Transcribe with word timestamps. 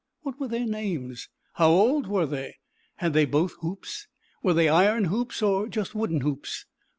What 0.23 0.39
were 0.39 0.47
their 0.47 0.65
names? 0.65 1.29
How 1.53 1.69
old 1.69 2.07
were 2.07 2.25
they? 2.25 2.55
Had 2.95 3.13
they 3.13 3.25
both 3.25 3.53
hoops? 3.59 4.07
Were 4.41 4.55
they 4.55 4.67
iron 4.67 5.03
hoops, 5.03 5.43
or 5.43 5.67
just 5.67 5.93
wooden 5.93 6.21
hoops? 6.21 6.65